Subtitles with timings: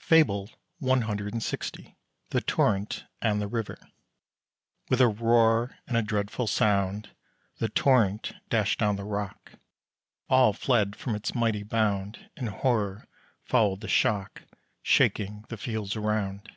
[0.00, 0.50] FABLE
[0.82, 1.94] CLX.
[2.30, 3.78] THE TORRENT AND THE RIVER.
[4.88, 7.10] With a roar and a dreadful sound,
[7.58, 9.52] The Torrent dashed down the rock.
[10.28, 13.06] All fled from its mighty bound; And horror
[13.44, 14.42] followed the shock,
[14.82, 16.48] Shaking the fields around.